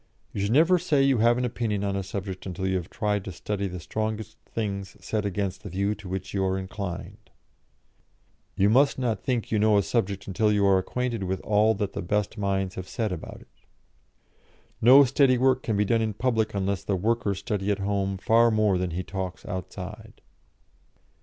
"You 0.33 0.41
should 0.41 0.51
never 0.51 0.79
say 0.79 1.03
you 1.03 1.19
have 1.19 1.37
an 1.37 1.45
opinion 1.45 1.83
on 1.83 1.95
a 1.95 2.01
subject 2.01 2.47
until 2.47 2.65
you 2.65 2.75
have 2.77 2.89
tried 2.89 3.23
to 3.23 3.31
study 3.31 3.67
the 3.67 3.79
strongest 3.79 4.35
things 4.47 4.97
said 4.99 5.27
against 5.27 5.61
the 5.61 5.69
view 5.69 5.93
to 5.93 6.09
which 6.09 6.33
you 6.33 6.43
are 6.43 6.57
inclined." 6.57 7.29
"You 8.55 8.67
must 8.71 8.97
not 8.97 9.23
think 9.23 9.51
you 9.51 9.59
know 9.59 9.77
a 9.77 9.83
subject 9.83 10.25
until 10.25 10.51
you 10.51 10.65
are 10.65 10.79
acquainted 10.79 11.25
with 11.25 11.39
all 11.41 11.75
that 11.75 11.93
the 11.93 12.01
best 12.01 12.35
minds 12.35 12.73
have 12.73 12.89
said 12.89 13.11
about 13.11 13.41
it." 13.41 13.65
"No 14.81 15.03
steady 15.03 15.37
work 15.37 15.61
can 15.61 15.77
be 15.77 15.85
done 15.85 16.01
in 16.01 16.15
public 16.15 16.55
unless 16.55 16.83
the 16.83 16.95
worker 16.95 17.35
study 17.35 17.69
at 17.69 17.77
home 17.77 18.17
far 18.17 18.49
more 18.49 18.79
than 18.79 18.89
he 18.89 19.03
talks 19.03 19.45
outside." 19.45 20.21